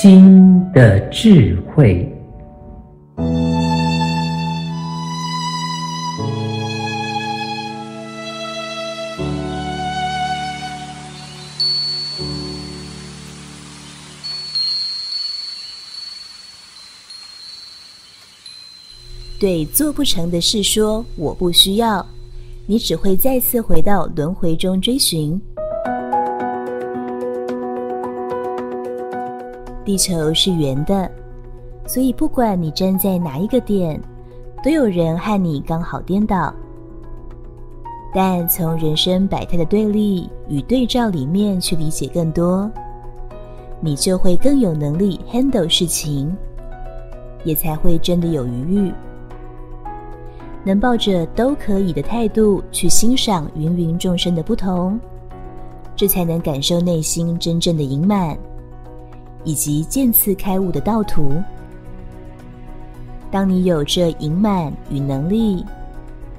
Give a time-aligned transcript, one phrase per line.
[0.00, 2.08] 心的智慧。
[19.40, 22.06] 对做不成的事说“我不需要”，
[22.68, 25.36] 你只会再次回到轮回中追寻。
[29.88, 31.10] 地球是圆的，
[31.86, 33.98] 所以不管你站在哪一个点，
[34.62, 36.54] 都有人和你刚好颠倒。
[38.14, 42.70] 但从人生百态的对立与对照里面去理解更多，
[43.80, 46.36] 你就会更有能力 handle 事情，
[47.42, 48.92] 也才会真的有余裕。
[50.64, 55.00] 能抱着都可以的态度去欣赏芸芸众生的不同，
[55.96, 58.36] 这才能感受内心真正的盈满，
[59.44, 61.32] 以及渐次开悟的道途。
[63.30, 65.64] 当你有这盈满与能力，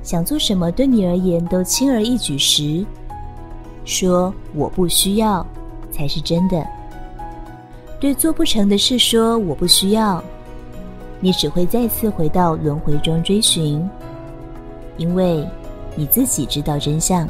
[0.02, 2.86] 想做什么对你而言都轻而易举时，
[3.86, 5.46] 说我不需要
[5.92, 6.66] 才是真的。
[8.00, 10.24] 对做不成的事说我不需要，
[11.20, 13.88] 你只会再次回到轮回中追寻。
[14.98, 15.48] 因为
[15.96, 17.28] 你自己知道真相。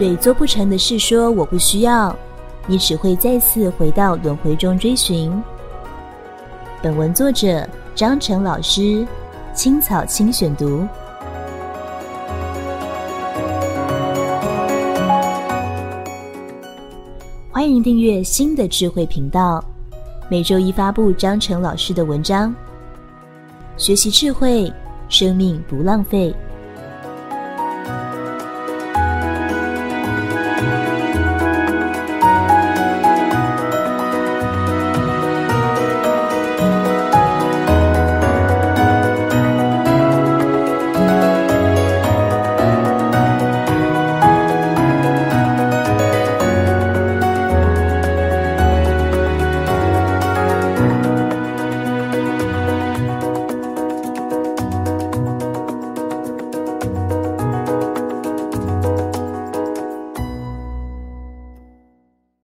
[0.00, 2.16] 对做不成的事说我不需要，
[2.66, 5.30] 你只会再次回到轮回中追寻。
[6.82, 9.06] 本文作者张成老师。
[9.52, 10.86] 青草青选读，
[17.50, 19.62] 欢迎订阅新的智慧频道，
[20.30, 22.54] 每周一发布张成老师的文章，
[23.76, 24.72] 学习智慧，
[25.08, 26.34] 生命不浪费。